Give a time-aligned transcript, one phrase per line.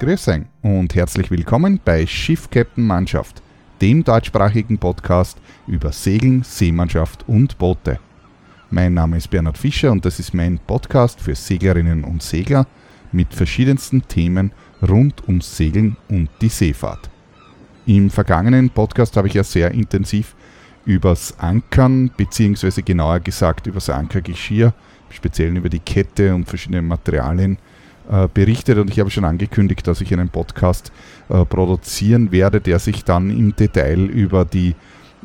[0.00, 3.40] Grüß euch und herzlich willkommen bei Schiff Captain Mannschaft,
[3.80, 5.38] dem deutschsprachigen Podcast
[5.68, 8.00] über Segeln, Seemannschaft und Boote.
[8.70, 12.66] Mein Name ist Bernhard Fischer und das ist mein Podcast für Seglerinnen und Segler
[13.12, 14.50] mit verschiedensten Themen
[14.86, 17.08] rund ums Segeln und die Seefahrt.
[17.86, 20.34] Im vergangenen Podcast habe ich ja sehr intensiv
[20.84, 24.74] übers Ankern, beziehungsweise genauer gesagt übers Ankergeschirr,
[25.08, 27.58] speziell über die Kette und verschiedene Materialien
[28.10, 30.92] äh, berichtet und ich habe schon angekündigt, dass ich einen Podcast
[31.30, 34.74] äh, produzieren werde, der sich dann im Detail über die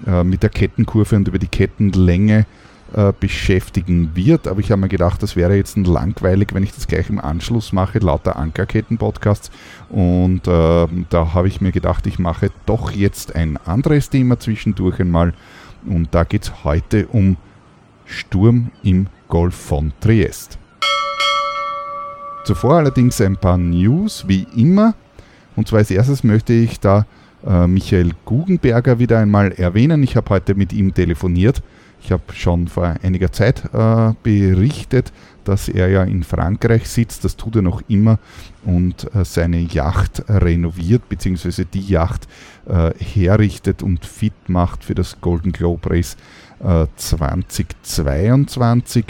[0.07, 2.45] äh, mit der Kettenkurve und über die Kettenlänge
[3.19, 4.47] beschäftigen wird.
[4.47, 7.71] Aber ich habe mir gedacht, das wäre jetzt langweilig, wenn ich das gleich im Anschluss
[7.71, 9.51] mache, lauter Ankerketten-Podcasts.
[9.89, 15.35] Und da habe ich mir gedacht, ich mache doch jetzt ein anderes Thema zwischendurch einmal.
[15.85, 17.37] Und da geht es heute um
[18.05, 20.57] Sturm im Golf von Triest.
[22.43, 24.93] Zuvor allerdings ein paar News, wie immer.
[25.55, 27.05] Und zwar als erstes möchte ich da
[27.45, 30.01] äh, Michael Guggenberger wieder einmal erwähnen.
[30.03, 31.61] Ich habe heute mit ihm telefoniert.
[32.01, 35.11] Ich habe schon vor einiger Zeit äh, berichtet,
[35.43, 37.25] dass er ja in Frankreich sitzt.
[37.25, 38.19] Das tut er noch immer
[38.63, 42.29] und äh, seine Yacht renoviert, beziehungsweise die Yacht
[42.67, 46.15] äh, herrichtet und fit macht für das Golden Globe Race
[46.97, 49.05] 2022.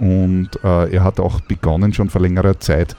[0.00, 2.96] Und äh, er hat auch begonnen, schon vor längerer Zeit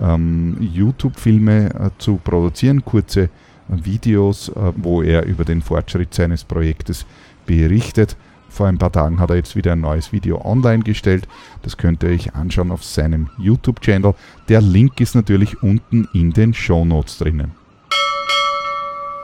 [0.00, 3.28] ähm, YouTube-Filme äh, zu produzieren, kurze äh,
[3.68, 7.06] Videos, äh, wo er über den Fortschritt seines Projektes
[7.44, 8.16] berichtet.
[8.48, 11.26] Vor ein paar Tagen hat er jetzt wieder ein neues Video online gestellt.
[11.62, 14.14] Das könnt ihr euch anschauen auf seinem YouTube-Channel.
[14.48, 17.50] Der Link ist natürlich unten in den Show Notes drinnen.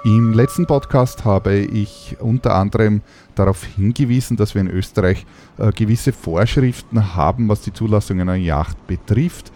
[0.03, 3.03] Im letzten Podcast habe ich unter anderem
[3.41, 5.27] darauf hingewiesen, dass wir in Österreich
[5.59, 9.51] äh, gewisse Vorschriften haben, was die Zulassung einer Yacht betrifft.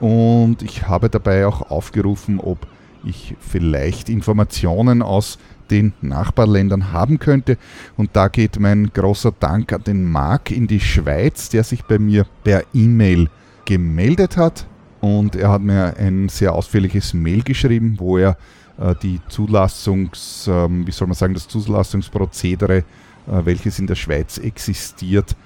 [0.00, 2.66] Und ich habe dabei auch aufgerufen, ob
[3.04, 5.38] ich vielleicht Informationen aus
[5.70, 7.56] den Nachbarländern haben könnte.
[7.96, 11.98] Und da geht mein großer Dank an den Marc in die Schweiz, der sich bei
[11.98, 13.28] mir per E-Mail
[13.64, 14.66] gemeldet hat.
[15.00, 18.36] Und er hat mir ein sehr ausführliches Mail geschrieben, wo er
[18.78, 22.84] äh, die Zulassungs, ähm, wie soll man sagen, das Zulassungsprozedere,
[23.26, 25.36] welches in der Schweiz existiert,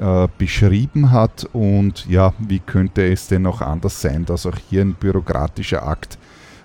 [0.00, 1.48] äh, beschrieben hat.
[1.52, 6.18] Und ja, wie könnte es denn auch anders sein, dass auch hier ein bürokratischer Akt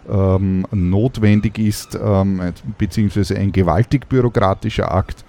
[0.09, 2.41] ähm, notwendig ist, ähm,
[2.78, 5.25] beziehungsweise ein gewaltig bürokratischer Akt.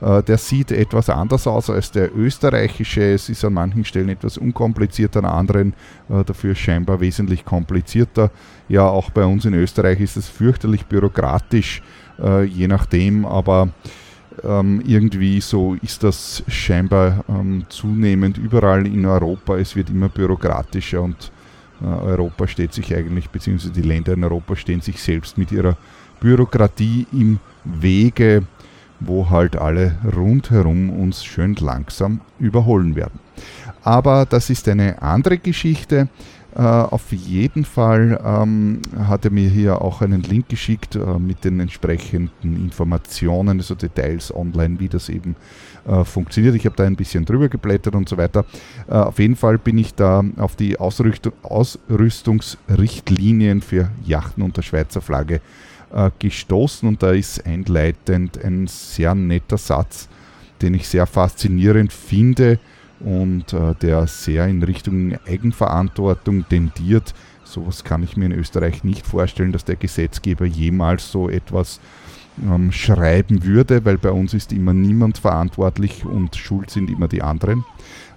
[0.00, 3.12] Äh, der sieht etwas anders aus als der österreichische.
[3.14, 5.74] Es ist an manchen Stellen etwas unkomplizierter, an anderen
[6.08, 8.30] äh, dafür scheinbar wesentlich komplizierter.
[8.68, 11.82] Ja, auch bei uns in Österreich ist es fürchterlich bürokratisch,
[12.18, 13.68] äh, je nachdem, aber
[14.44, 19.56] ähm, irgendwie so ist das scheinbar ähm, zunehmend überall in Europa.
[19.56, 21.32] Es wird immer bürokratischer und
[21.82, 25.76] äh, Europa steht sich eigentlich, beziehungsweise die Länder in Europa stehen sich selbst mit ihrer
[26.20, 28.44] Bürokratie im Wege,
[29.00, 33.20] wo halt alle rundherum uns schön langsam überholen werden.
[33.82, 36.08] Aber das ist eine andere Geschichte.
[36.58, 41.44] Uh, auf jeden Fall ähm, hat er mir hier auch einen Link geschickt uh, mit
[41.44, 45.36] den entsprechenden Informationen, also Details online, wie das eben
[45.86, 46.54] uh, funktioniert.
[46.54, 48.46] Ich habe da ein bisschen drüber geblättert und so weiter.
[48.88, 55.42] auf jeden Fall bin ich da auf die Ausrüstung, Ausrüstungsrichtlinien für Yachten unter Schweizer Flagge
[56.18, 60.08] gestoßen und da ist einleitend ein sehr netter Satz,
[60.62, 62.58] den ich sehr faszinierend finde
[63.00, 67.14] und äh, der sehr in Richtung Eigenverantwortung tendiert.
[67.44, 71.80] Sowas kann ich mir in Österreich nicht vorstellen, dass der Gesetzgeber jemals so etwas
[72.42, 77.22] ähm, schreiben würde, weil bei uns ist immer niemand verantwortlich und schuld sind immer die
[77.22, 77.64] anderen.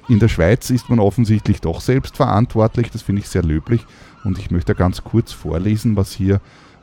[0.08, 3.86] In der Schweiz ist man offensichtlich doch selbst verantwortlich, das finde ich sehr löblich
[4.24, 6.42] und ich möchte ganz kurz vorlesen, was hier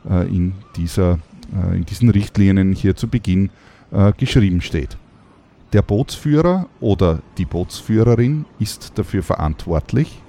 [0.09, 1.19] äh, in, dieser,
[1.53, 3.49] äh, in diesen Richtlinien hier zu Beginn
[3.91, 4.97] äh, geschrieben steht.
[5.73, 10.21] Der Bootsführer oder die Bootsführerin ist dafür verantwortlich,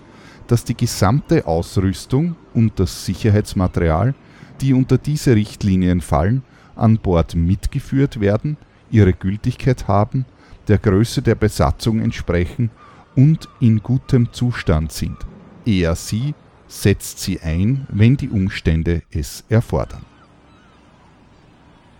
[0.48, 4.14] dass die gesamte Ausrüstung und das Sicherheitsmaterial,
[4.60, 6.42] die unter diese Richtlinien fallen,
[6.74, 8.56] an Bord mitgeführt werden,
[8.90, 10.24] ihre Gültigkeit haben,
[10.66, 12.70] der Größe der Besatzung entsprechen
[13.14, 15.16] und in gutem Zustand sind.
[15.64, 16.34] Er sie
[16.66, 20.07] setzt sie ein, wenn die Umstände es erfordern.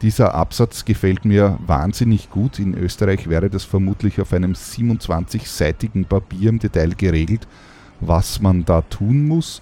[0.03, 2.61] Dieser Absatz gefällt mir wahnsinnig gut.
[2.61, 7.49] In Österreich wäre das vermutlich auf einem 27-seitigen Papier im Detail geregelt,
[8.01, 9.61] was man da tun muss.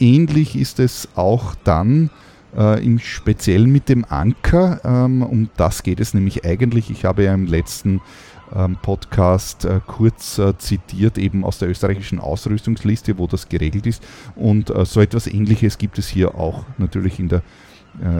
[0.00, 2.10] Ähnlich ist es auch dann
[2.56, 4.80] äh, im Speziellen mit dem Anker.
[4.84, 6.90] Ähm, um das geht es nämlich eigentlich.
[6.90, 8.00] Ich habe ja im letzten
[8.54, 14.02] ähm, Podcast äh, kurz äh, zitiert, eben aus der österreichischen Ausrüstungsliste, wo das geregelt ist.
[14.34, 17.42] Und äh, so etwas Ähnliches gibt es hier auch natürlich in der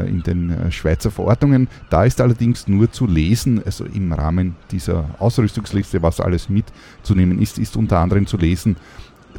[0.08, 1.68] in den äh, Schweizer Verordnungen.
[1.90, 7.58] Da ist allerdings nur zu lesen, also im Rahmen dieser Ausrüstungsliste, was alles mitzunehmen ist,
[7.58, 8.76] ist unter anderem zu lesen,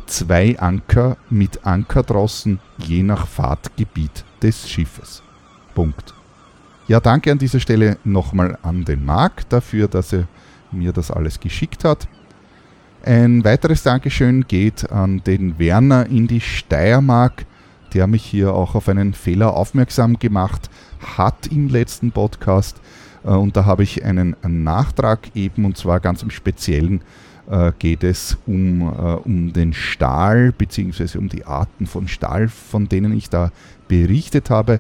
[0.06, 5.22] zwei Anker mit Ankerdrossen je nach Fahrtgebiet des Schiffes.
[5.76, 6.14] Punkt.
[6.88, 10.28] Ja, danke an dieser Stelle nochmal an den Marc dafür, dass er
[10.72, 12.08] mir das alles geschickt hat.
[13.04, 17.46] Ein weiteres Dankeschön geht an den Werner in die Steiermark,
[17.94, 20.70] der mich hier auch auf einen Fehler aufmerksam gemacht
[21.18, 22.80] hat im letzten Podcast.
[23.24, 27.02] Äh, und da habe ich einen Nachtrag eben, und zwar ganz im Speziellen
[27.50, 31.18] äh, geht es um, äh, um den Stahl bzw.
[31.18, 33.52] um die Arten von Stahl, von denen ich da
[33.88, 34.80] berichtet habe.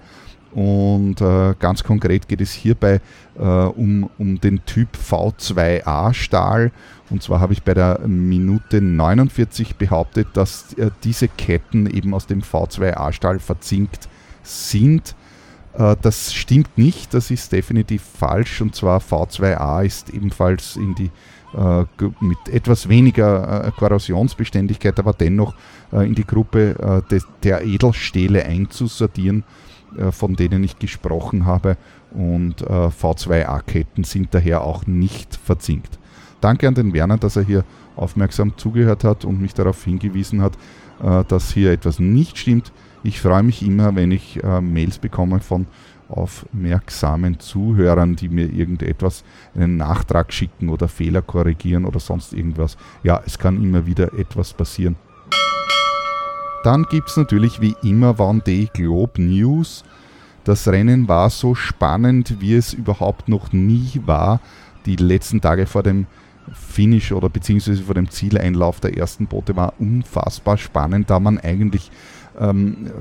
[0.51, 3.01] Und äh, ganz konkret geht es hierbei
[3.37, 6.71] äh, um, um den Typ V2A Stahl.
[7.09, 12.25] Und zwar habe ich bei der Minute 49 behauptet, dass äh, diese Ketten eben aus
[12.25, 14.09] dem V2A Stahl verzinkt
[14.41, 15.15] sind.
[15.73, 18.61] Äh, das stimmt nicht, das ist definitiv falsch.
[18.61, 21.11] Und zwar V2A ist ebenfalls in die
[21.55, 21.85] äh,
[22.19, 25.53] mit etwas weniger äh, Korrosionsbeständigkeit, aber dennoch
[25.91, 27.01] in die Gruppe
[27.41, 29.43] der Edelstähle einzusortieren
[30.11, 31.77] von denen ich gesprochen habe.
[32.11, 35.99] Und äh, V2A-Ketten sind daher auch nicht verzinkt.
[36.41, 37.63] Danke an den Werner, dass er hier
[37.95, 40.57] aufmerksam zugehört hat und mich darauf hingewiesen hat,
[41.03, 42.71] äh, dass hier etwas nicht stimmt.
[43.03, 45.67] Ich freue mich immer, wenn ich Mails bekomme von
[46.09, 49.23] aufmerksamen Zuhörern, die mir irgendetwas,
[49.55, 52.77] einen Nachtrag schicken oder Fehler korrigieren oder sonst irgendwas.
[53.03, 54.95] Ja, es kann immer wieder etwas passieren.
[56.63, 59.83] Dann gibt es natürlich wie immer Vendée Globe News.
[60.43, 64.41] Das Rennen war so spannend, wie es überhaupt noch nie war.
[64.85, 66.07] Die letzten Tage vor dem
[66.53, 71.91] Finish oder beziehungsweise vor dem Zieleinlauf der ersten Boote war unfassbar spannend, da man eigentlich
[72.39, 72.91] ähm,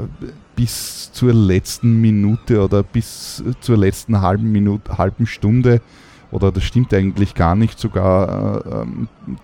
[0.54, 5.80] bis zur letzten Minute oder bis zur letzten halben Minute, halben Stunde
[6.30, 8.86] oder das stimmt eigentlich gar nicht, sogar äh,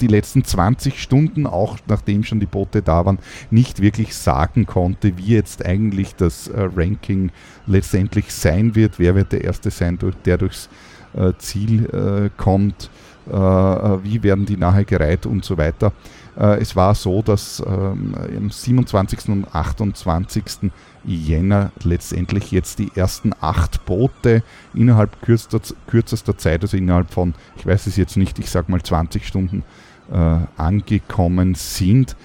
[0.00, 3.18] die letzten 20 Stunden, auch nachdem schon die Boote da waren,
[3.50, 7.30] nicht wirklich sagen konnte, wie jetzt eigentlich das äh, Ranking
[7.66, 10.68] letztendlich sein wird, wer wird der Erste sein, der durchs
[11.14, 12.90] äh, Ziel äh, kommt,
[13.26, 15.92] wie werden die nachher gereiht und so weiter.
[16.36, 19.28] es war so, dass ähm, am 27.
[19.28, 20.70] und 28.
[21.04, 24.42] Jänner letztendlich jetzt die ersten acht Boote
[24.74, 28.82] innerhalb kürzester, kürzester Zeit, also innerhalb von, ich weiß es jetzt nicht, ich sage mal
[28.82, 29.64] 20 Stunden
[30.12, 32.16] äh, angekommen sind.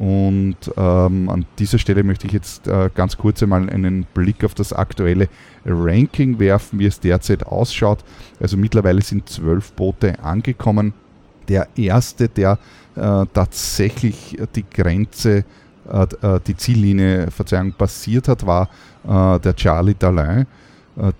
[0.00, 4.54] Und ähm, an dieser Stelle möchte ich jetzt äh, ganz kurz einmal einen Blick auf
[4.54, 5.28] das aktuelle
[5.66, 8.02] Ranking werfen, wie es derzeit ausschaut.
[8.40, 10.94] Also mittlerweile sind zwölf Boote angekommen.
[11.48, 12.58] Der erste, der
[12.96, 15.44] äh, tatsächlich die Grenze
[15.90, 18.70] äh, äh, die Ziellinie Verzeihung passiert hat, war
[19.04, 20.46] äh, der Charlie Dalin,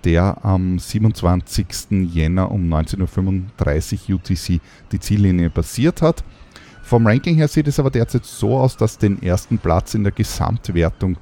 [0.03, 1.91] der am 27.
[2.13, 4.61] Jänner um 19.35 Uhr UTC
[4.91, 6.23] die Ziellinie passiert hat.
[6.91, 10.11] Vom Ranking her sieht es aber derzeit so aus, dass den ersten Platz in der
[10.11, 11.15] Gesamtwertung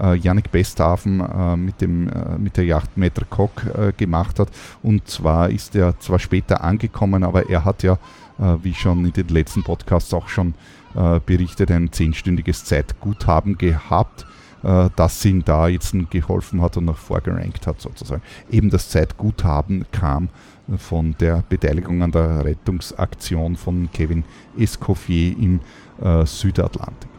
[0.00, 4.50] äh, Yannick Besthafen äh, mit, dem, äh, mit der Yacht Metre Coq gemacht hat.
[4.84, 7.98] Und zwar ist er zwar später angekommen, aber er hat ja,
[8.38, 10.54] wie schon in den letzten Podcasts auch schon
[10.94, 14.26] äh, berichtet, ein zehnstündiges Zeitguthaben gehabt,
[14.62, 18.22] äh, das ihm da jetzt geholfen hat und noch vorgerankt hat sozusagen.
[18.50, 20.28] Eben das Zeitguthaben kam
[20.76, 24.24] von der Beteiligung an der Rettungsaktion von Kevin
[24.58, 25.60] Escoffier im
[26.02, 27.10] äh, Südatlantik.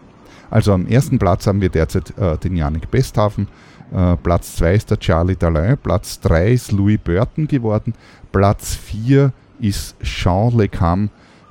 [0.50, 3.48] Also am ersten Platz haben wir derzeit äh, den Janik Besthafen,
[3.94, 7.94] äh, Platz 2 ist der Charlie Dalin, Platz 3 ist Louis Burton geworden,
[8.32, 11.10] Platz 4 ist Jean Lecam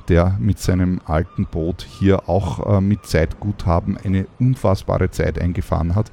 [0.08, 6.10] der mit seinem alten Boot hier auch äh, mit Zeitguthaben eine unfassbare Zeit eingefahren hat.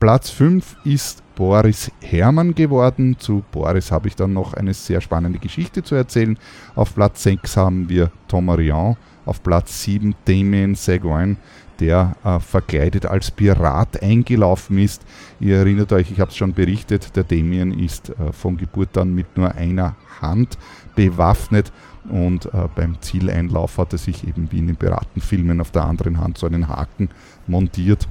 [0.00, 3.16] Platz 5 ist Boris Herrmann geworden.
[3.18, 6.36] Zu Boris habe ich dann noch eine sehr spannende Geschichte zu erzählen.
[6.74, 11.36] Auf Platz 6 haben wir Thomas Rian, auf Platz 7 Damien Seguin,
[11.78, 15.02] der äh, verkleidet als Pirat eingelaufen ist.
[15.38, 19.14] Ihr erinnert euch, ich habe es schon berichtet, der Damien ist äh, von Geburt an
[19.14, 20.56] mit nur einer Hand
[20.94, 21.70] bewaffnet
[22.08, 26.18] und äh, beim Zieleinlauf hat er sich eben wie in den Piratenfilmen auf der anderen
[26.18, 27.10] Hand so einen Haken
[27.46, 28.08] montiert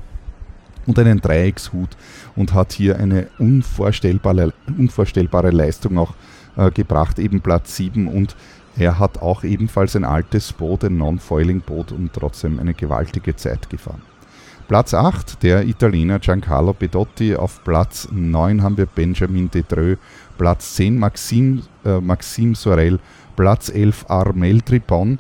[0.86, 1.89] und einen Dreieckshut
[2.36, 6.13] und hat hier eine unvorstellbare, unvorstellbare Leistung auch
[6.58, 8.36] äh, gebracht, eben Platz 7 und
[8.77, 14.01] er hat auch ebenfalls ein altes Boot, ein Non-Foiling-Boot und trotzdem eine gewaltige Zeit gefahren.
[14.68, 19.98] Platz 8 der Italiener Giancarlo Bedotti, auf Platz 9 haben wir Benjamin Detreux,
[20.38, 23.00] Platz 10 Maxim, äh, Maxim Sorel,
[23.36, 25.20] Platz 11 Armel Tripon.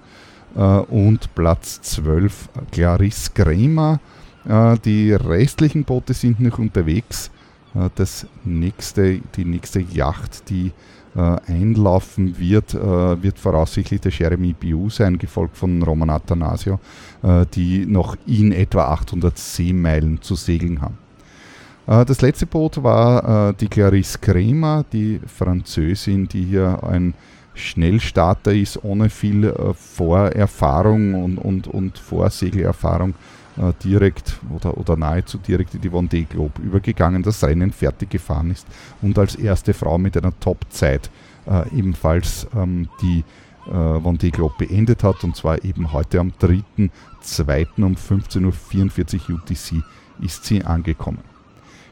[0.55, 3.99] Äh, und Platz 12 Clarisse Kremer.
[4.47, 7.31] Äh, die restlichen Boote sind noch unterwegs.
[7.73, 10.71] Äh, das nächste, die nächste Yacht, die
[11.15, 16.77] äh, einlaufen wird, wird voraussichtlich der Jeremy Biu sein, gefolgt von Roman Athanasio,
[17.53, 20.97] die noch in etwa 800 Seemeilen zu segeln haben.
[21.85, 27.13] Das letzte Boot war die Clarisse Kremer, die Französin, die hier ein
[27.53, 33.13] Schnellstarter ist, ohne viel Vorerfahrung und, und, und Vorsegelerfahrung
[33.57, 38.51] äh, direkt oder, oder nahezu direkt in die Vendée Globe übergegangen, das Rennen fertig gefahren
[38.51, 38.67] ist
[39.01, 41.09] und als erste Frau mit einer Top-Zeit
[41.45, 43.23] äh, ebenfalls ähm, die
[43.67, 47.83] äh, Vendée Globe beendet hat und zwar eben heute am 3.2.
[47.83, 49.83] um 15.44 Uhr UTC
[50.21, 51.19] ist sie angekommen.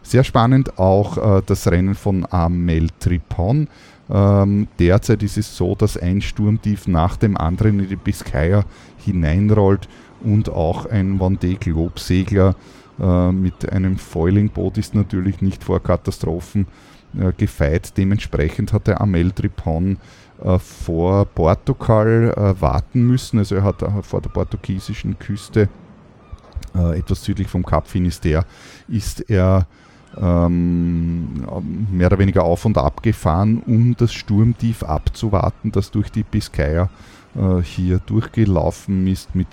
[0.01, 3.70] Sehr spannend auch äh, das Rennen von Amel Tripon.
[4.10, 8.65] Ähm, derzeit ist es so, dass ein Sturmtief nach dem anderen in die Biscaya
[8.98, 9.88] hineinrollt
[10.24, 12.56] und auch ein Vendée Globe Segler
[13.00, 16.68] äh, mit einem Foiling-Boot ist natürlich nicht vor Katastrophen
[17.18, 17.98] äh, gefeit.
[17.98, 19.98] Dementsprechend hat der Amel Tripon
[20.44, 23.39] äh, vor Portugal äh, warten müssen.
[23.39, 25.70] Also er hat äh, vor der portugiesischen Küste
[26.75, 28.46] äh, etwas südlich vom Cap Finisterre
[28.88, 29.68] ist er
[30.20, 31.46] ähm,
[31.92, 36.89] mehr oder weniger auf und ab gefahren, um das Sturmtief abzuwarten, das durch die Biscaya
[37.63, 39.48] hier durchgelaufen ist mit,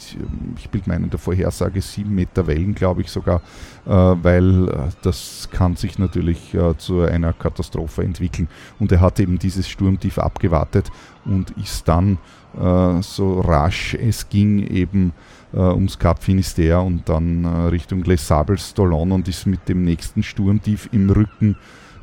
[0.58, 3.40] ich bilde meinen der Vorhersage, 7 Meter Wellen, glaube ich sogar,
[3.87, 8.49] äh, weil äh, das kann sich natürlich äh, zu einer Katastrophe entwickeln.
[8.78, 10.90] Und er hat eben dieses Sturmtief abgewartet
[11.25, 12.18] und ist dann
[12.60, 15.12] äh, so rasch es ging eben
[15.54, 20.22] äh, ums Cap Finisterre und dann Richtung Les Sables Stolon und ist mit dem nächsten
[20.22, 21.56] Sturmtief im Rücken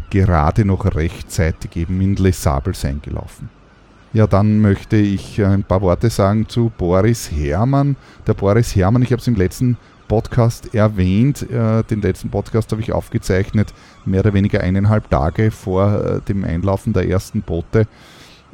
[0.10, 3.57] gerade noch rechtzeitig eben in Les Sables eingelaufen.
[4.14, 7.98] Ja, dann möchte ich ein paar Worte sagen zu Boris Herrmann.
[8.26, 11.42] Der Boris Herrmann, ich habe es im letzten Podcast erwähnt.
[11.52, 13.74] Äh, den letzten Podcast habe ich aufgezeichnet,
[14.06, 17.86] mehr oder weniger eineinhalb Tage vor äh, dem Einlaufen der ersten Boote.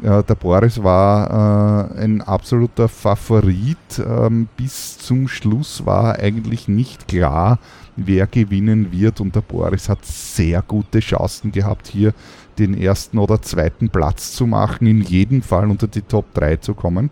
[0.01, 3.77] Äh, der Boris war ein absoluter Favorit.
[3.99, 7.59] Ähm, bis zum Schluss war eigentlich nicht klar,
[7.95, 9.21] wer gewinnen wird.
[9.21, 12.13] Und der Boris hat sehr gute Chancen gehabt, hier
[12.59, 16.73] den ersten oder zweiten Platz zu machen, in jedem Fall unter die Top 3 zu
[16.73, 17.09] kommen.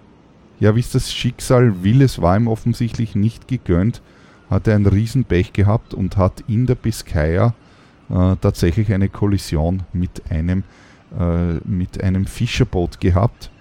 [0.60, 4.02] Ja, wie es das Schicksal will, es war ihm offensichtlich nicht gegönnt,
[4.50, 7.56] hat er einen Riesenpech gehabt und hat in der Biscaya
[8.10, 10.64] äh, tatsächlich eine Kollision mit einem,
[11.18, 13.52] äh, mit einem Fischerboot gehabt.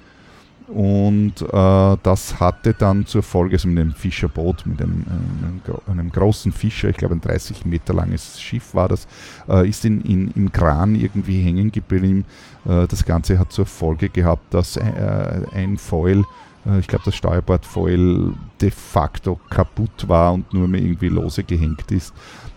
[0.72, 6.12] Und äh, das hatte dann zur Folge, also mit einem Fischerboot, mit einem, einem, einem,
[6.12, 9.08] großen Fischer, ich glaube ein 30 Meter langes Schiff war das,
[9.48, 12.24] äh, ist in, in, im Kran irgendwie hängen geblieben.
[12.64, 16.24] Äh, das Ganze hat zur Folge gehabt, dass äh, ein Foil,
[16.64, 21.90] äh, ich glaube das Steuerbordfoil de facto kaputt war und nur mehr irgendwie lose gehängt
[21.90, 22.14] ist.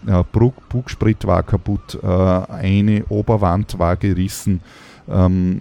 [0.07, 0.23] Äh,
[0.69, 4.61] Bugsprit war kaputt, eine Oberwand war gerissen.
[5.09, 5.59] Ähm,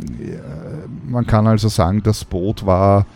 [1.08, 3.06] man kann also sagen, das Boot war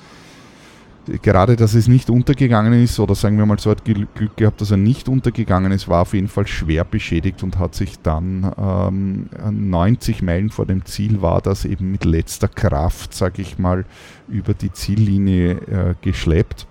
[1.23, 4.71] gerade, dass es nicht untergegangen ist, oder sagen wir mal so, hat Glück gehabt, dass
[4.71, 9.28] er nicht untergegangen ist, war auf jeden Fall schwer beschädigt und hat sich dann ähm,
[9.50, 13.85] 90 Meilen vor dem Ziel war das eben mit letzter Kraft, sage ich mal,
[14.28, 16.66] über die Ziellinie äh, geschleppt.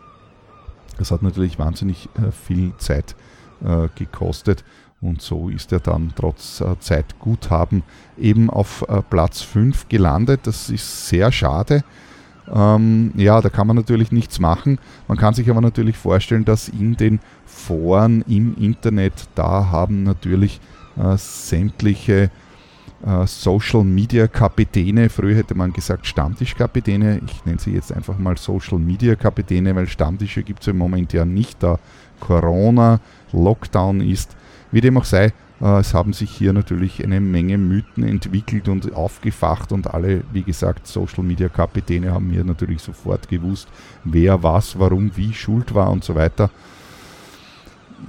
[0.98, 3.16] Das hat natürlich wahnsinnig äh, viel Zeit
[3.64, 4.64] äh, gekostet.
[5.02, 7.84] Und so ist er dann trotz äh, Zeitguthaben
[8.18, 10.42] eben auf äh, Platz 5 gelandet.
[10.44, 11.84] Das ist sehr schade.
[12.52, 14.80] Ähm, ja, da kann man natürlich nichts machen.
[15.08, 20.60] Man kann sich aber natürlich vorstellen, dass in den Foren im Internet, da haben natürlich
[20.98, 22.30] äh, sämtliche
[23.06, 28.38] äh, Social Media Kapitäne, früher hätte man gesagt Stammtischkapitäne, ich nenne sie jetzt einfach mal
[28.38, 31.80] Social Media Kapitäne, weil Stammtische gibt es im Moment ja nicht, da
[32.20, 33.00] Corona,
[33.32, 34.36] Lockdown ist
[34.72, 35.32] wie dem auch sei,
[35.62, 40.44] äh, es haben sich hier natürlich eine Menge Mythen entwickelt und aufgefacht und alle, wie
[40.44, 43.68] gesagt, Social Media Kapitäne haben hier natürlich sofort gewusst,
[44.04, 46.50] wer was, warum, wie schuld war und so weiter.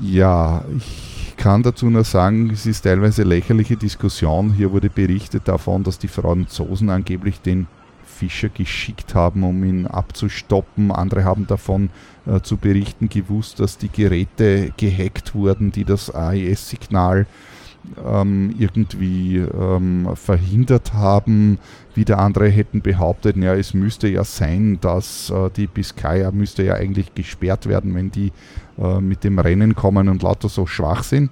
[0.01, 4.53] Ja, ich kann dazu nur sagen, es ist teilweise lächerliche Diskussion.
[4.53, 7.69] Hier wurde berichtet davon, dass die Franzosen angeblich den
[8.16, 10.90] Fischer geschickt haben, um ihn abzustoppen.
[10.90, 11.90] Andere haben davon
[12.26, 17.26] äh, zu berichten gewusst, dass die Geräte gehackt wurden, die das AIS-Signal
[18.04, 21.58] ähm, irgendwie ähm, verhindert haben.
[21.94, 26.75] Wieder andere hätten behauptet, ja, es müsste ja sein, dass äh, die Biscaya müsste ja
[26.75, 28.32] eigentlich gesperrt werden, wenn die
[28.78, 31.30] äh, mit dem Rennen kommen und lauter so schwach sind.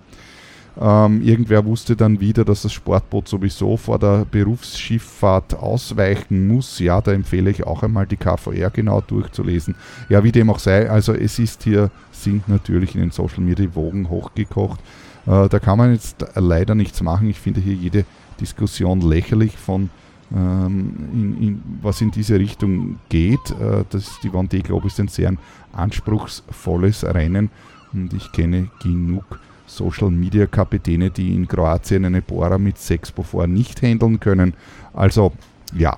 [0.80, 6.78] Ähm, irgendwer wusste dann wieder, dass das Sportboot sowieso vor der Berufsschifffahrt ausweichen muss.
[6.80, 9.76] Ja, da empfehle ich auch einmal die KVR genau durchzulesen.
[10.08, 13.72] Ja, wie dem auch sei, also es ist hier, sind natürlich in den Social Media
[13.74, 14.80] Wogen hochgekocht.
[15.26, 17.28] Äh, da kann man jetzt leider nichts machen.
[17.30, 18.04] Ich finde hier jede
[18.40, 19.90] Diskussion lächerlich von
[20.34, 23.50] ähm, in, in, was in diese Richtung geht.
[23.60, 25.34] Äh, das, die Vendée Globe ist ein sehr
[25.72, 27.50] anspruchsvolles Rennen
[27.92, 29.24] und ich kenne genug
[29.66, 34.54] Social Media Kapitäne, die in Kroatien eine Bohrer mit Sexpo vor nicht handeln können.
[34.92, 35.32] Also
[35.74, 35.96] ja,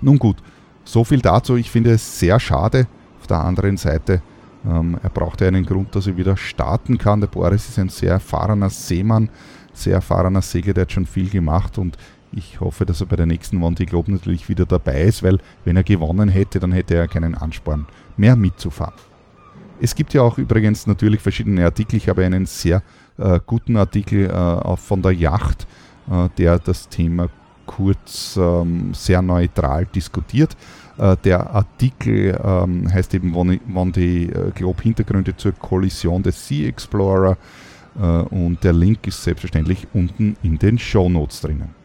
[0.00, 0.36] nun gut,
[0.84, 1.56] so viel dazu.
[1.56, 2.86] Ich finde es sehr schade.
[3.20, 4.22] Auf der anderen Seite,
[4.66, 7.20] ähm, er braucht ja einen Grund, dass er wieder starten kann.
[7.20, 9.28] Der Boris ist ein sehr erfahrener Seemann,
[9.72, 11.96] sehr erfahrener Segler, der hat schon viel gemacht und
[12.32, 15.76] ich hoffe, dass er bei der nächsten Vendée Globe natürlich wieder dabei ist, weil wenn
[15.76, 18.94] er gewonnen hätte, dann hätte er keinen Ansporn mehr mitzufahren.
[19.82, 21.96] Es gibt ja auch übrigens natürlich verschiedene Artikel.
[21.96, 22.82] Ich habe einen sehr
[23.18, 25.66] äh, guten Artikel äh, von der Yacht,
[26.10, 27.28] äh, der das Thema
[27.64, 30.56] kurz ähm, sehr neutral diskutiert.
[30.98, 36.68] Äh, der Artikel ähm, heißt eben, wann die äh, Globe Hintergründe zur Kollision des Sea
[36.68, 37.38] Explorer
[37.98, 41.79] äh, und der Link ist selbstverständlich unten in den Show Notes drinnen.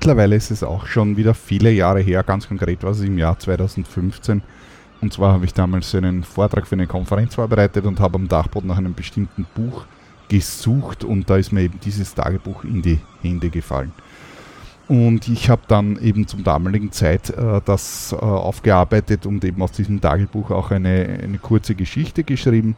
[0.00, 3.38] Mittlerweile ist es auch schon wieder viele Jahre her, ganz konkret war es im Jahr
[3.38, 4.40] 2015.
[5.02, 8.68] Und zwar habe ich damals einen Vortrag für eine Konferenz vorbereitet und habe am Dachboden
[8.68, 9.84] nach einem bestimmten Buch
[10.30, 13.92] gesucht und da ist mir eben dieses Tagebuch in die Hände gefallen.
[14.88, 19.72] Und ich habe dann eben zum damaligen Zeit äh, das äh, aufgearbeitet und eben aus
[19.72, 22.74] diesem Tagebuch auch eine, eine kurze Geschichte geschrieben.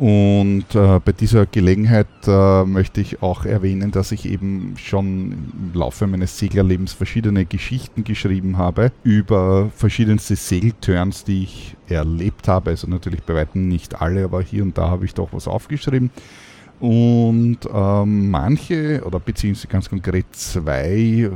[0.00, 5.72] Und äh, bei dieser Gelegenheit äh, möchte ich auch erwähnen, dass ich eben schon im
[5.74, 12.70] Laufe meines Seglerlebens verschiedene Geschichten geschrieben habe über verschiedenste Segelturns, die ich erlebt habe.
[12.70, 16.10] Also natürlich bei weitem nicht alle, aber hier und da habe ich doch was aufgeschrieben.
[16.80, 21.30] Und äh, manche, oder beziehungsweise ganz konkret zwei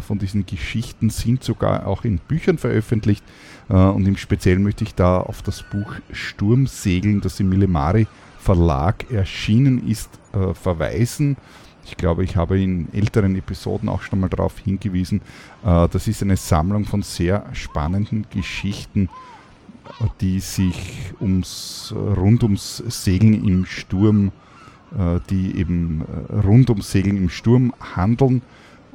[0.00, 3.24] von diesen Geschichten sind sogar auch in Büchern veröffentlicht.
[3.68, 8.06] Äh, und im Speziellen möchte ich da auf das Buch Sturmsegeln, das im Millemari
[8.38, 11.36] Verlag erschienen ist, äh, verweisen.
[11.86, 15.22] Ich glaube, ich habe in älteren Episoden auch schon mal darauf hingewiesen.
[15.64, 19.08] Äh, das ist eine Sammlung von sehr spannenden Geschichten,
[20.20, 24.32] die sich ums, rund ums Segeln im Sturm,
[25.28, 26.02] die eben
[26.42, 28.40] rund ums Segeln im Sturm handeln.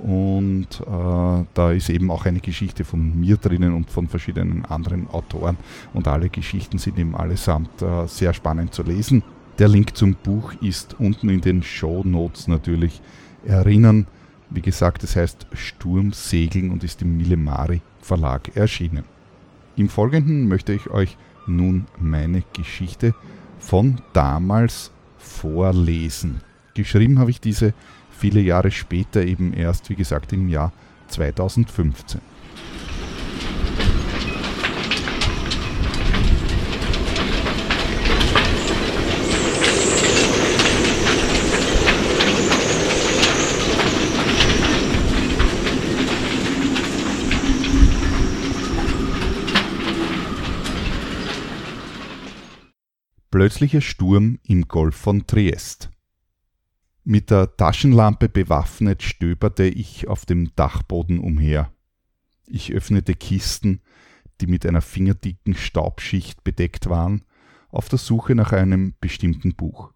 [0.01, 5.09] Und äh, da ist eben auch eine Geschichte von mir drinnen und von verschiedenen anderen
[5.09, 5.57] Autoren.
[5.93, 9.23] Und alle Geschichten sind eben allesamt äh, sehr spannend zu lesen.
[9.57, 13.01] Der Link zum Buch ist unten in den Show Notes natürlich
[13.45, 14.07] erinnern.
[14.49, 19.03] Wie gesagt, es heißt Sturmsegeln und ist im Millemari Verlag erschienen.
[19.75, 23.13] Im Folgenden möchte ich euch nun meine Geschichte
[23.59, 26.41] von damals vorlesen.
[26.73, 27.73] Geschrieben habe ich diese
[28.19, 30.73] viele Jahre später eben erst, wie gesagt, im Jahr
[31.07, 32.21] 2015.
[53.31, 55.89] Plötzlicher Sturm im Golf von Triest.
[57.03, 61.71] Mit der Taschenlampe bewaffnet stöberte ich auf dem Dachboden umher.
[62.45, 63.81] Ich öffnete Kisten,
[64.41, 67.23] die mit einer fingerdicken Staubschicht bedeckt waren,
[67.69, 69.91] auf der Suche nach einem bestimmten Buch.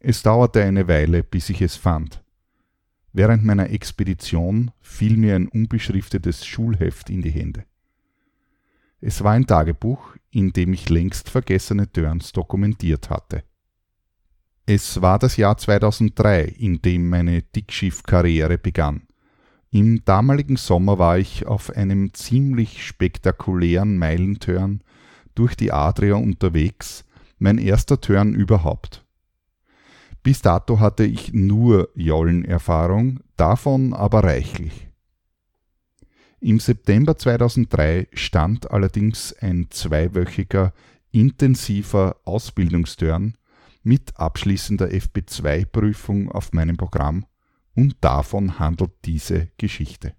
[0.00, 2.22] Es dauerte eine Weile, bis ich es fand.
[3.12, 7.64] Während meiner Expedition fiel mir ein unbeschriftetes Schulheft in die Hände.
[9.00, 13.44] Es war ein Tagebuch, in dem ich längst vergessene Turns dokumentiert hatte.
[14.70, 19.04] Es war das Jahr 2003, in dem meine Dickschiff-Karriere begann.
[19.70, 24.82] Im damaligen Sommer war ich auf einem ziemlich spektakulären Meilenturn
[25.34, 27.06] durch die Adria unterwegs,
[27.38, 29.06] mein erster Turn überhaupt.
[30.22, 34.88] Bis dato hatte ich nur Jollenerfahrung, davon aber reichlich.
[36.42, 40.74] Im September 2003 stand allerdings ein zweiwöchiger,
[41.10, 43.37] intensiver Ausbildungsturn
[43.88, 47.24] mit abschließender FB2-Prüfung auf meinem Programm
[47.74, 50.12] und davon handelt diese Geschichte.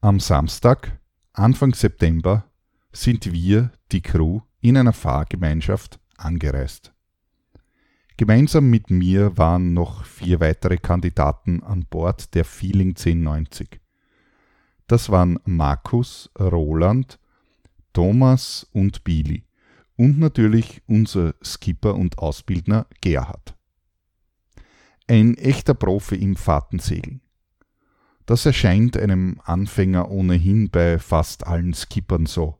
[0.00, 0.98] Am Samstag,
[1.34, 2.50] Anfang September,
[2.90, 6.94] sind wir, die Crew, in einer Fahrgemeinschaft angereist.
[8.16, 13.78] Gemeinsam mit mir waren noch vier weitere Kandidaten an Bord der Feeling 1090.
[14.86, 17.18] Das waren Markus, Roland,
[17.92, 19.44] Thomas und Billy
[19.96, 23.54] und natürlich unser Skipper und Ausbildner Gerhard.
[25.06, 27.20] Ein echter Profi im Fahrtensegeln.
[28.26, 32.58] Das erscheint einem Anfänger ohnehin bei fast allen Skippern so.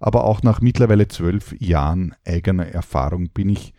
[0.00, 3.74] Aber auch nach mittlerweile zwölf Jahren eigener Erfahrung bin ich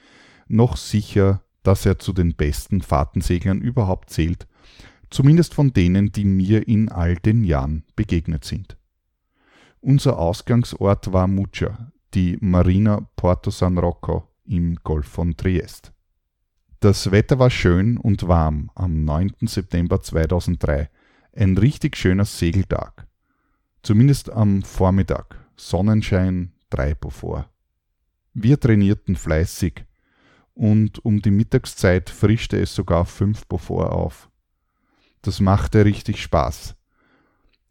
[0.48, 4.48] noch sicher, dass er zu den besten Fahrtenseglern überhaupt zählt,
[5.10, 8.78] zumindest von denen, die mir in all den Jahren begegnet sind.
[9.82, 15.92] Unser Ausgangsort war Muccia, die Marina Porto San Rocco im Golf von Triest.
[16.80, 19.34] Das Wetter war schön und warm am 9.
[19.42, 20.90] September 2003,
[21.34, 23.06] ein richtig schöner Segeltag.
[23.84, 27.50] Zumindest am Vormittag, Sonnenschein, drei vor.
[28.34, 29.86] Wir trainierten fleißig
[30.54, 34.30] und um die Mittagszeit frischte es sogar fünf vor auf.
[35.22, 36.76] Das machte richtig Spaß.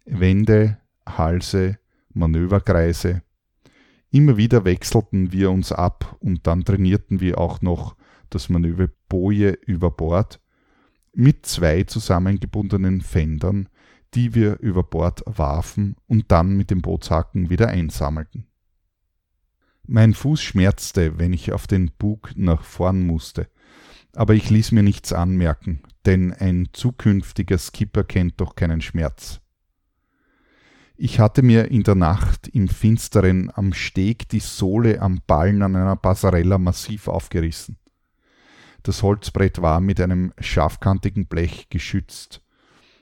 [0.04, 0.76] Wände,
[1.06, 1.78] Halse,
[2.12, 3.22] Manöverkreise.
[4.14, 7.96] Immer wieder wechselten wir uns ab und dann trainierten wir auch noch
[8.30, 10.40] das Manöver Boje über Bord
[11.12, 13.68] mit zwei zusammengebundenen Fendern,
[14.14, 18.46] die wir über Bord warfen und dann mit dem Bootshaken wieder einsammelten.
[19.84, 23.48] Mein Fuß schmerzte, wenn ich auf den Bug nach vorn musste,
[24.14, 29.40] aber ich ließ mir nichts anmerken, denn ein zukünftiger Skipper kennt doch keinen Schmerz.
[30.96, 35.74] Ich hatte mir in der Nacht im Finsteren am Steg die Sohle am Ballen an
[35.74, 37.78] einer Passarella massiv aufgerissen.
[38.84, 42.42] Das Holzbrett war mit einem scharfkantigen Blech geschützt.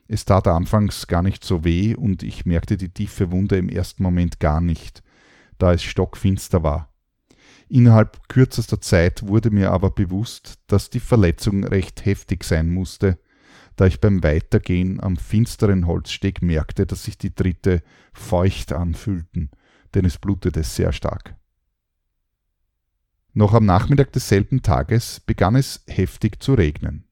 [0.08, 4.02] Es tat anfangs gar nicht so weh und ich merkte die tiefe Wunde im ersten
[4.02, 5.02] Moment gar nicht,
[5.58, 6.94] da es stockfinster war.
[7.68, 13.18] Innerhalb kürzester Zeit wurde mir aber bewusst, dass die Verletzung recht heftig sein musste,
[13.76, 17.82] da ich beim Weitergehen am finsteren Holzsteg merkte, dass sich die Tritte
[18.12, 19.50] feucht anfühlten,
[19.94, 21.36] denn es blutete sehr stark.
[23.34, 27.04] Noch am Nachmittag desselben Tages begann es heftig zu regnen,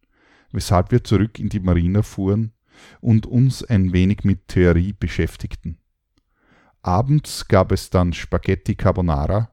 [0.52, 2.52] weshalb wir zurück in die Marina fuhren
[3.00, 5.78] und uns ein wenig mit Theorie beschäftigten.
[6.82, 9.50] Abends gab es dann Spaghetti Carbonara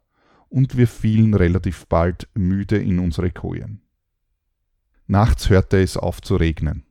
[0.50, 3.82] und wir fielen relativ bald müde in unsere Kojen.
[5.08, 6.87] Nachts hörte es auf zu regnen.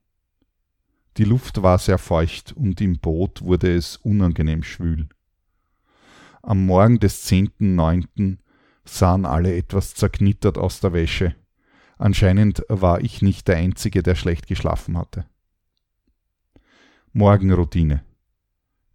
[1.17, 5.09] Die Luft war sehr feucht und im Boot wurde es unangenehm schwül.
[6.43, 8.37] Am Morgen des 10.9
[8.85, 11.35] sahen alle etwas zerknittert aus der Wäsche.
[11.99, 15.27] Anscheinend war ich nicht der Einzige, der schlecht geschlafen hatte.
[17.13, 18.05] Morgenroutine.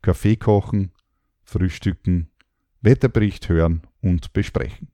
[0.04, 0.92] Kaffee kochen,
[1.44, 2.30] frühstücken,
[2.82, 4.90] Wetterbericht hören und besprechen.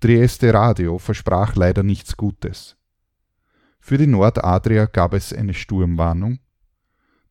[0.00, 2.79] Trieste Radio versprach leider nichts Gutes.
[3.80, 6.38] Für die Nordadria gab es eine Sturmwarnung.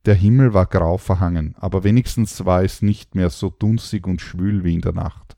[0.04, 4.64] Der Himmel war grau verhangen, aber wenigstens war es nicht mehr so dunstig und schwül
[4.64, 5.36] wie in der Nacht.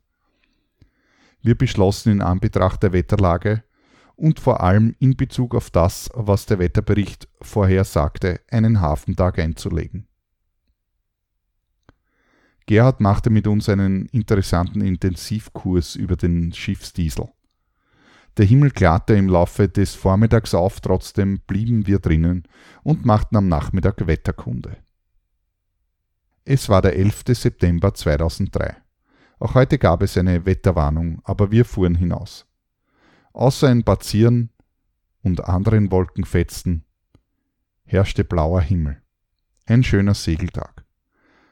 [1.42, 3.64] Wir beschlossen in Anbetracht der Wetterlage
[4.14, 10.06] und vor allem in Bezug auf das, was der Wetterbericht vorher sagte, einen Hafentag einzulegen.
[12.66, 17.28] Gerhard machte mit uns einen interessanten Intensivkurs über den Schiffsdiesel.
[18.38, 22.44] Der Himmel klarte im Laufe des Vormittags auf, trotzdem blieben wir drinnen
[22.82, 24.78] und machten am Nachmittag Wetterkunde.
[26.44, 27.24] Es war der 11.
[27.28, 28.76] September 2003.
[29.38, 32.46] Auch heute gab es eine Wetterwarnung, aber wir fuhren hinaus.
[33.32, 34.50] Außer ein paar Zieren
[35.22, 36.84] und anderen Wolkenfetzen
[37.84, 39.02] herrschte blauer Himmel.
[39.66, 40.84] Ein schöner Segeltag.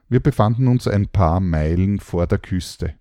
[0.09, 3.00] Wir befanden uns ein paar Meilen vor der Küste.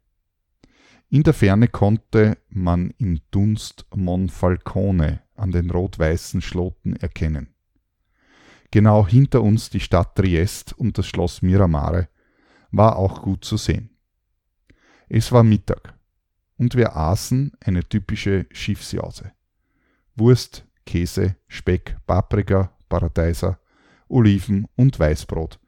[1.12, 7.56] In der Ferne konnte man im Dunst Monfalcone an den rot-weißen Schloten erkennen.
[8.70, 12.10] Genau hinter uns die Stadt Triest und das Schloss Miramare
[12.70, 13.90] war auch gut zu sehen.
[15.08, 15.96] Es war Mittag
[16.58, 19.32] und wir aßen eine typische Schiffsjause.
[20.16, 23.58] Wurst, Käse, Speck, Paprika, Paradeiser,
[24.10, 25.60] Oliven und Weißbrot,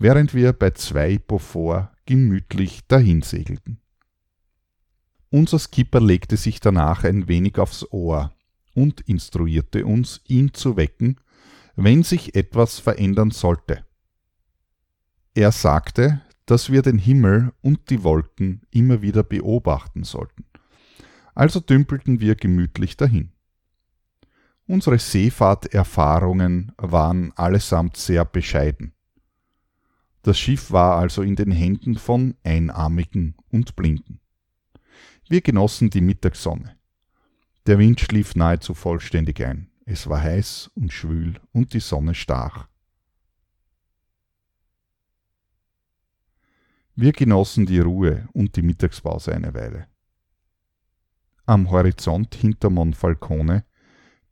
[0.00, 3.80] während wir bei zwei Beaufort gemütlich dahinsegelten.
[5.30, 8.32] Unser Skipper legte sich danach ein wenig aufs Ohr
[8.74, 11.16] und instruierte uns, ihn zu wecken,
[11.76, 13.84] wenn sich etwas verändern sollte.
[15.34, 20.46] Er sagte, dass wir den Himmel und die Wolken immer wieder beobachten sollten.
[21.34, 23.32] Also dümpelten wir gemütlich dahin.
[24.66, 28.92] Unsere Seefahrterfahrungen waren allesamt sehr bescheiden.
[30.22, 34.20] Das Schiff war also in den Händen von Einarmigen und Blinden.
[35.30, 36.78] Wir genossen die Mittagssonne.
[37.66, 39.70] Der Wind schlief nahezu vollständig ein.
[39.84, 42.66] Es war heiß und schwül und die Sonne stach.
[46.94, 49.86] Wir genossen die Ruhe und die Mittagspause eine Weile.
[51.44, 53.64] Am Horizont hinter Monfalcone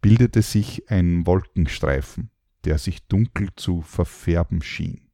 [0.01, 2.31] bildete sich ein Wolkenstreifen,
[2.65, 5.11] der sich dunkel zu verfärben schien.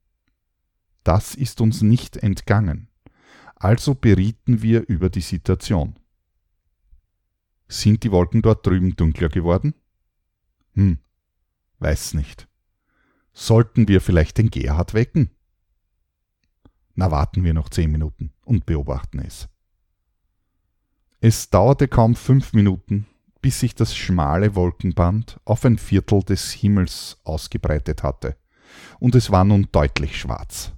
[1.03, 2.87] Das ist uns nicht entgangen,
[3.55, 5.97] also berieten wir über die Situation.
[7.67, 9.73] Sind die Wolken dort drüben dunkler geworden?
[10.75, 10.99] Hm,
[11.79, 12.47] weiß nicht.
[13.31, 15.31] Sollten wir vielleicht den Gerhard wecken?
[16.95, 19.49] Na, warten wir noch zehn Minuten und beobachten es.
[21.19, 23.07] Es dauerte kaum fünf Minuten,
[23.41, 28.37] bis sich das schmale Wolkenband auf ein Viertel des Himmels ausgebreitet hatte,
[28.99, 30.73] und es war nun deutlich schwarz.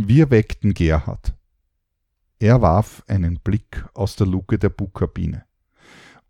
[0.00, 1.34] Wir weckten Gerhard.
[2.38, 5.44] Er warf einen Blick aus der Luke der Bugkabine.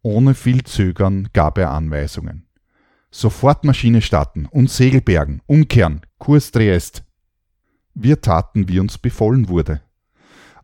[0.00, 2.46] Ohne viel Zögern gab er Anweisungen.
[3.10, 7.04] Sofort Maschine starten und Segel bergen, umkehren, Kurs Triest.
[7.92, 9.82] Wir taten, wie uns befohlen wurde.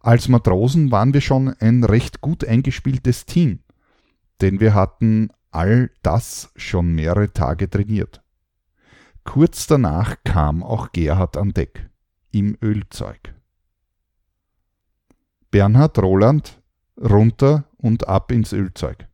[0.00, 3.58] Als Matrosen waren wir schon ein recht gut eingespieltes Team,
[4.40, 8.22] denn wir hatten all das schon mehrere Tage trainiert.
[9.24, 11.90] Kurz danach kam auch Gerhard an Deck,
[12.34, 13.34] im Ölzeug.
[15.50, 16.60] Bernhard Roland
[17.00, 19.08] runter und ab ins Ölzeug.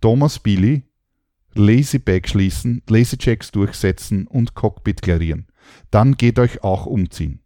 [0.00, 0.82] Thomas Billy,
[1.54, 5.46] Lazyback schließen, Lazychecks durchsetzen und Cockpit klarieren.
[5.90, 7.40] Dann geht euch auch umziehen.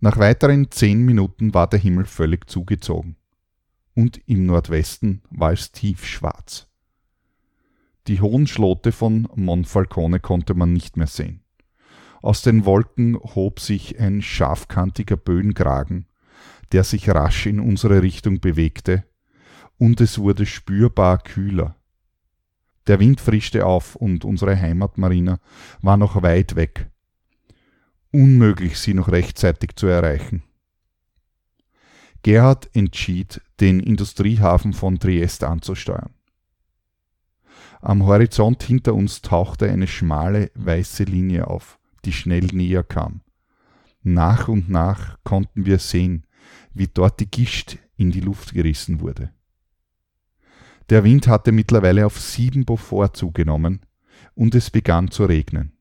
[0.00, 3.16] Nach weiteren zehn Minuten war der Himmel völlig zugezogen.
[3.94, 6.66] Und im Nordwesten war es tiefschwarz.
[8.08, 11.41] Die hohen Schlote von Monfalcone konnte man nicht mehr sehen.
[12.22, 16.06] Aus den Wolken hob sich ein scharfkantiger Böenkragen,
[16.70, 19.04] der sich rasch in unsere Richtung bewegte
[19.76, 21.74] und es wurde spürbar kühler.
[22.86, 25.40] Der Wind frischte auf und unsere Heimatmariner
[25.80, 26.88] war noch weit weg.
[28.12, 30.44] Unmöglich, sie noch rechtzeitig zu erreichen.
[32.22, 36.14] Gerhard entschied, den Industriehafen von Triest anzusteuern.
[37.80, 43.20] Am Horizont hinter uns tauchte eine schmale weiße Linie auf, die schnell näher kam.
[44.02, 46.26] Nach und nach konnten wir sehen,
[46.74, 49.30] wie dort die Gischt in die Luft gerissen wurde.
[50.90, 53.80] Der Wind hatte mittlerweile auf sieben Beaufort zugenommen
[54.34, 55.72] und es begann zu regnen.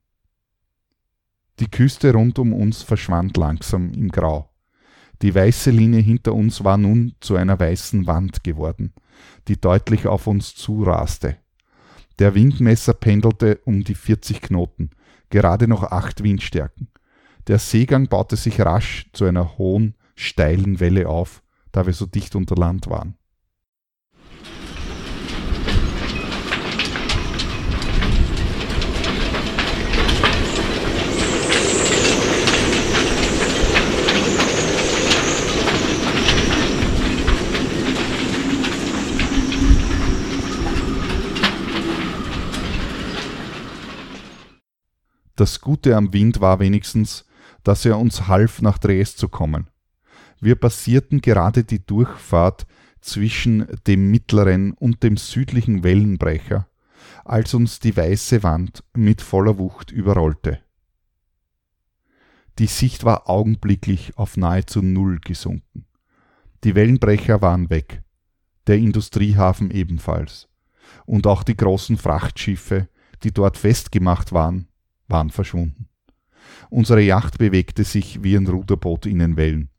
[1.60, 4.52] Die Küste rund um uns verschwand langsam im Grau.
[5.22, 8.94] Die weiße Linie hinter uns war nun zu einer weißen Wand geworden,
[9.48, 11.38] die deutlich auf uns zuraste.
[12.18, 14.92] Der Windmesser pendelte um die 40 Knoten,
[15.32, 16.90] gerade noch acht Windstärken.
[17.48, 21.42] Der Seegang baute sich rasch zu einer hohen, steilen Welle auf,
[21.72, 23.16] da wir so dicht unter Land waren.
[45.42, 47.26] Das Gute am Wind war wenigstens,
[47.64, 49.72] dass er uns half, nach Dresd zu kommen.
[50.40, 52.68] Wir passierten gerade die Durchfahrt
[53.00, 56.68] zwischen dem mittleren und dem südlichen Wellenbrecher,
[57.26, 60.60] als uns die weiße Wand mit voller Wucht überrollte.
[62.60, 65.88] Die Sicht war augenblicklich auf nahezu Null gesunken.
[66.64, 68.04] Die Wellenbrecher waren weg,
[68.68, 70.50] der Industriehafen ebenfalls,
[71.08, 72.90] und auch die großen Frachtschiffe,
[73.24, 74.68] die dort festgemacht waren,
[75.12, 75.88] waren verschwunden.
[76.70, 79.70] Unsere Yacht bewegte sich wie ein Ruderboot in den Wellen.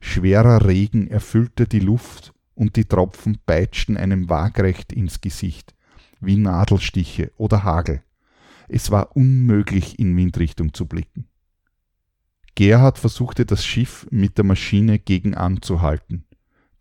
[0.00, 5.74] Schwerer Regen erfüllte die Luft und die Tropfen peitschten einem waagrecht ins Gesicht,
[6.20, 8.02] wie Nadelstiche oder Hagel.
[8.68, 11.26] Es war unmöglich, in Windrichtung zu blicken.
[12.54, 16.24] Gerhard versuchte das Schiff mit der Maschine gegen anzuhalten,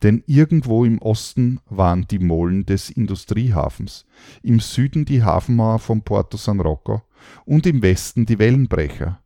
[0.01, 4.05] denn irgendwo im Osten waren die Molen des Industriehafens,
[4.41, 7.03] im Süden die Hafenmauer von Porto San Rocco
[7.45, 9.21] und im Westen die Wellenbrecher.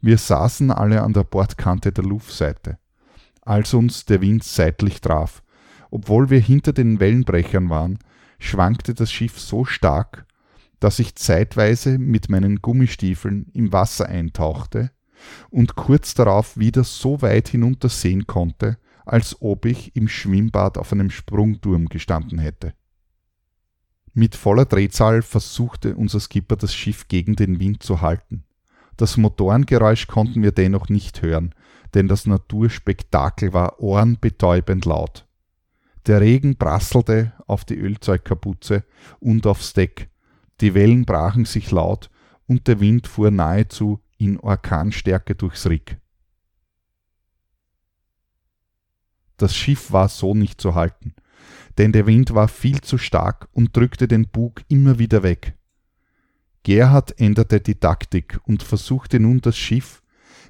[0.00, 2.78] Wir saßen alle an der Bordkante der Luftseite,
[3.42, 5.42] als uns der Wind seitlich traf.
[5.90, 7.98] Obwohl wir hinter den Wellenbrechern waren,
[8.38, 10.26] schwankte das Schiff so stark,
[10.78, 14.90] dass ich zeitweise mit meinen Gummistiefeln im Wasser eintauchte
[15.50, 20.92] und kurz darauf wieder so weit hinunter sehen konnte, als ob ich im Schwimmbad auf
[20.92, 22.72] einem Sprungturm gestanden hätte.
[24.12, 28.44] Mit voller Drehzahl versuchte unser Skipper das Schiff gegen den Wind zu halten.
[28.96, 31.54] Das Motorengeräusch konnten wir dennoch nicht hören,
[31.94, 35.26] denn das Naturspektakel war ohrenbetäubend laut.
[36.06, 38.84] Der Regen prasselte auf die Ölzeugkapuze
[39.20, 40.10] und aufs Deck,
[40.60, 42.10] die Wellen brachen sich laut
[42.46, 45.98] und der Wind fuhr nahezu in Orkanstärke durchs Rick.
[49.36, 51.14] Das Schiff war so nicht zu halten,
[51.80, 55.54] denn der Wind war viel zu stark und drückte den Bug immer wieder weg.
[56.62, 60.02] Gerhard änderte die Taktik und versuchte nun das Schiff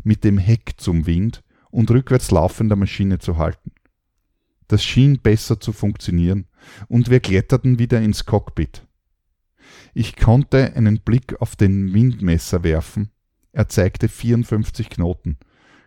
[0.03, 3.71] mit dem Heck zum Wind und rückwärts laufender Maschine zu halten.
[4.67, 6.49] Das schien besser zu funktionieren
[6.89, 8.85] und wir kletterten wieder ins Cockpit.
[9.95, 13.13] Ich konnte einen Blick auf den Windmesser werfen.
[13.53, 15.39] Er zeigte 54 Knoten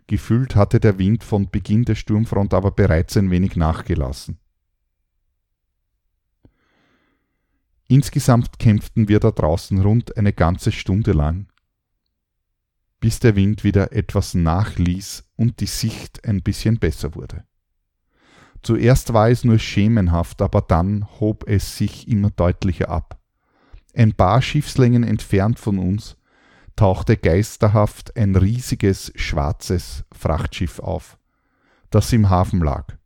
[0.06, 4.38] Gefühlt hatte der Wind von Beginn der Sturmfront aber bereits ein wenig nachgelassen.
[7.88, 11.48] Insgesamt kämpften wir da draußen rund eine ganze Stunde lang,
[13.00, 17.44] bis der Wind wieder etwas nachließ und die Sicht ein bisschen besser wurde.
[18.62, 23.20] Zuerst war es nur schemenhaft, aber dann hob es sich immer deutlicher ab.
[23.94, 26.16] Ein paar Schiffslängen entfernt von uns
[26.74, 31.18] tauchte geisterhaft ein riesiges schwarzes Frachtschiff auf,
[31.90, 32.96] das im Hafen lag.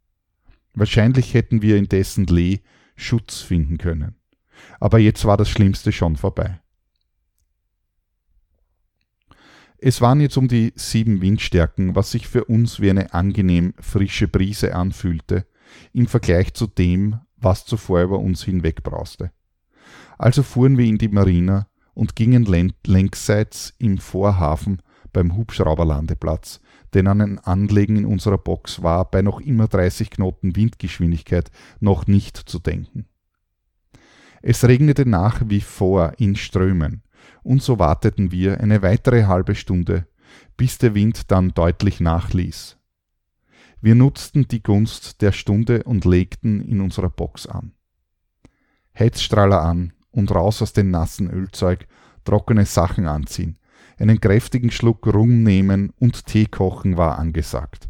[0.74, 2.60] Wahrscheinlich hätten wir in dessen Lee
[2.94, 4.17] Schutz finden können.
[4.80, 6.60] Aber jetzt war das Schlimmste schon vorbei.
[9.80, 14.26] Es waren jetzt um die sieben Windstärken, was sich für uns wie eine angenehm frische
[14.26, 15.46] Brise anfühlte,
[15.92, 19.30] im Vergleich zu dem, was zuvor über uns hinwegbrauste.
[20.18, 26.60] Also fuhren wir in die Marina und gingen längsseits im Vorhafen beim Hubschrauberlandeplatz,
[26.94, 32.06] denn an ein Anlegen in unserer Box war bei noch immer 30 Knoten Windgeschwindigkeit noch
[32.06, 33.06] nicht zu denken.
[34.42, 37.02] Es regnete nach wie vor in Strömen,
[37.42, 40.06] und so warteten wir eine weitere halbe Stunde,
[40.56, 42.76] bis der Wind dann deutlich nachließ.
[43.80, 47.72] Wir nutzten die Gunst der Stunde und legten in unserer Box an.
[48.98, 51.86] Heizstrahler an, und raus aus dem nassen Ölzeug,
[52.24, 53.58] trockene Sachen anziehen,
[53.98, 57.88] einen kräftigen Schluck Rum nehmen und Tee kochen war angesagt.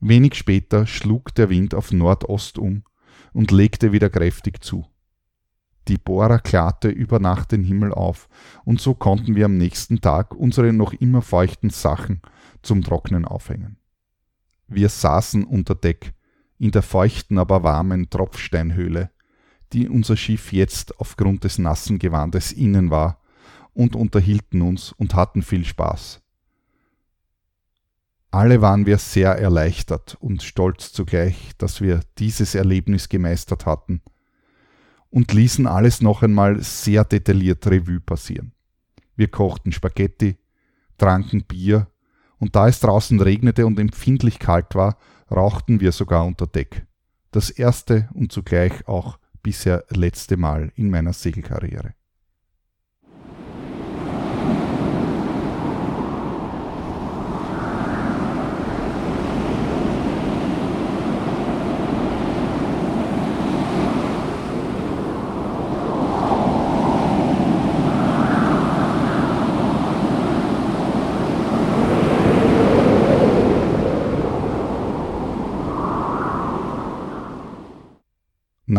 [0.00, 2.84] Wenig später schlug der Wind auf Nordost um
[3.32, 4.86] und legte wieder kräftig zu.
[5.88, 8.28] Die Bohrer klarte über Nacht den Himmel auf,
[8.64, 12.20] und so konnten wir am nächsten Tag unsere noch immer feuchten Sachen
[12.62, 13.76] zum Trocknen aufhängen.
[14.68, 16.12] Wir saßen unter Deck,
[16.58, 19.10] in der feuchten, aber warmen Tropfsteinhöhle,
[19.72, 23.18] die unser Schiff jetzt aufgrund des nassen Gewandes innen war,
[23.72, 26.20] und unterhielten uns und hatten viel Spaß.
[28.32, 34.02] Alle waren wir sehr erleichtert und stolz zugleich, dass wir dieses Erlebnis gemeistert hatten
[35.10, 38.52] und ließen alles noch einmal sehr detailliert Revue passieren.
[39.16, 40.38] Wir kochten Spaghetti,
[40.96, 41.88] tranken Bier
[42.38, 44.96] und da es draußen regnete und empfindlich kalt war,
[45.30, 46.86] rauchten wir sogar unter Deck.
[47.30, 51.94] Das erste und zugleich auch bisher letzte Mal in meiner Segelkarriere.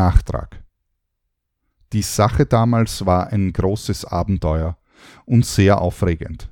[0.01, 0.63] Nachtrag.
[1.93, 4.79] Die Sache damals war ein großes Abenteuer
[5.25, 6.51] und sehr aufregend,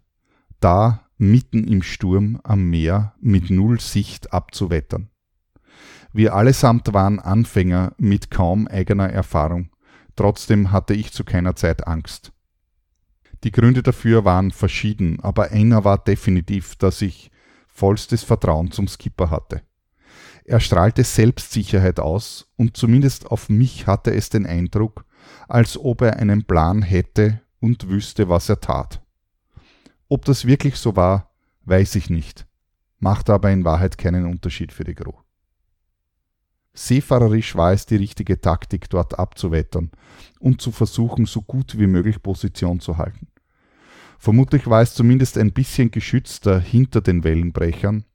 [0.59, 5.09] da mitten im Sturm am Meer mit null Sicht abzuwettern.
[6.13, 9.71] Wir allesamt waren Anfänger mit kaum eigener Erfahrung,
[10.15, 12.31] trotzdem hatte ich zu keiner Zeit Angst.
[13.43, 17.31] Die Gründe dafür waren verschieden, aber einer war definitiv, dass ich
[17.67, 19.63] vollstes Vertrauen zum Skipper hatte.
[20.45, 25.05] Er strahlte Selbstsicherheit aus und zumindest auf mich hatte es den Eindruck,
[25.47, 29.01] als ob er einen Plan hätte und wüsste, was er tat.
[30.07, 31.31] Ob das wirklich so war,
[31.65, 32.47] weiß ich nicht,
[32.99, 35.13] machte aber in Wahrheit keinen Unterschied für die Crew.
[36.73, 39.91] Seefahrerisch war es die richtige Taktik, dort abzuwettern
[40.39, 43.27] und zu versuchen, so gut wie möglich Position zu halten.
[44.17, 48.05] Vermutlich war es zumindest ein bisschen geschützter hinter den Wellenbrechern,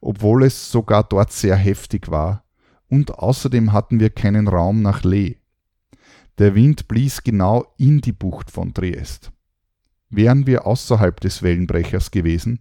[0.00, 2.44] obwohl es sogar dort sehr heftig war,
[2.88, 5.36] und außerdem hatten wir keinen Raum nach Lee.
[6.38, 9.32] Der Wind blies genau in die Bucht von Triest.
[10.10, 12.60] Wären wir außerhalb des Wellenbrechers gewesen,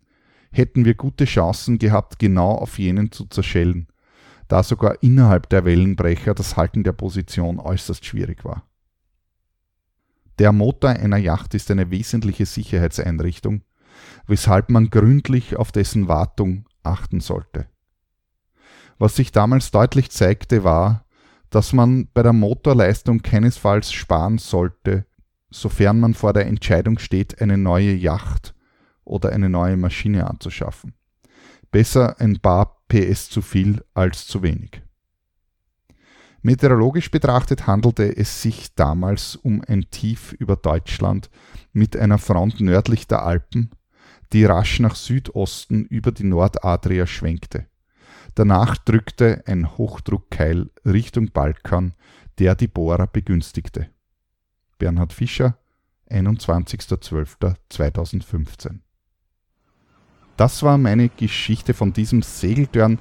[0.52, 3.88] hätten wir gute Chancen gehabt, genau auf jenen zu zerschellen,
[4.48, 8.64] da sogar innerhalb der Wellenbrecher das Halten der Position äußerst schwierig war.
[10.40, 13.64] Der Motor einer Yacht ist eine wesentliche Sicherheitseinrichtung,
[14.28, 17.68] weshalb man gründlich auf dessen Wartung achten sollte.
[18.98, 21.06] Was sich damals deutlich zeigte, war,
[21.50, 25.06] dass man bei der Motorleistung keinesfalls sparen sollte,
[25.52, 28.56] sofern man vor der Entscheidung steht, eine neue Yacht
[29.04, 30.94] oder eine neue Maschine anzuschaffen.
[31.72, 34.82] Besser ein paar PS zu viel als zu wenig.
[36.42, 41.30] Meteorologisch betrachtet handelte es sich damals um ein Tief über Deutschland
[41.72, 43.72] mit einer Front nördlich der Alpen,
[44.34, 47.66] die rasch nach Südosten über die Nordadria schwenkte.
[48.36, 51.94] Danach drückte ein Hochdruckkeil Richtung Balkan,
[52.40, 53.90] der die Bohrer begünstigte.
[54.80, 55.58] Bernhard Fischer,
[56.10, 58.80] 21.12.2015
[60.38, 63.00] das war meine Geschichte von diesem Segeltörn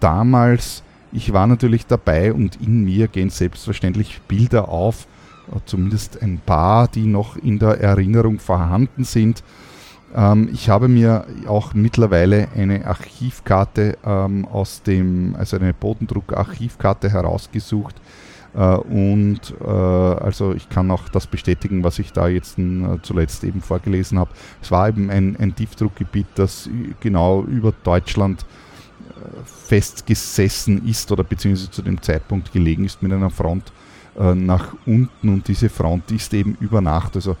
[0.00, 0.82] damals.
[1.12, 5.06] Ich war natürlich dabei und in mir gehen selbstverständlich Bilder auf,
[5.64, 9.42] zumindest ein paar, die noch in der Erinnerung vorhanden sind.
[10.14, 17.96] Ähm, ich habe mir auch mittlerweile eine Archivkarte ähm, aus dem, also eine Bodendruck-Archivkarte herausgesucht,
[18.56, 23.44] äh, und äh, also ich kann auch das bestätigen, was ich da jetzt äh, zuletzt
[23.44, 24.30] eben vorgelesen habe.
[24.62, 26.68] Es war eben ein, ein Tiefdruckgebiet, das
[27.00, 28.44] genau über Deutschland
[29.44, 33.72] festgesessen ist oder beziehungsweise zu dem Zeitpunkt gelegen ist mit einer Front
[34.14, 37.36] nach unten und diese Front ist eben über Nacht, also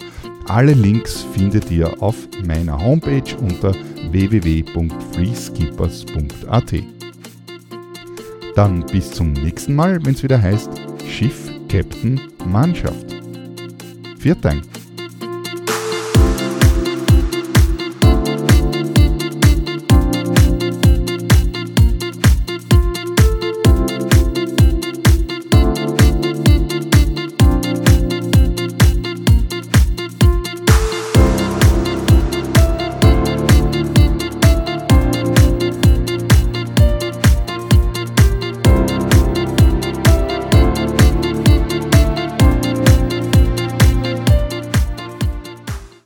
[0.49, 3.73] Alle Links findet ihr auf meiner Homepage unter
[4.11, 6.75] www.freeskippers.at.
[8.55, 10.71] Dann bis zum nächsten Mal, wenn es wieder heißt
[11.09, 13.07] Schiff, Captain, Mannschaft.
[14.19, 14.63] Viert Dank.